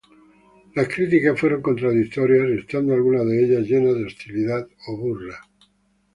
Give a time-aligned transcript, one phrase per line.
[0.73, 5.39] Las críticas fueron contradictorias estando, algunas de ellas, llenas de hostilidad o burla.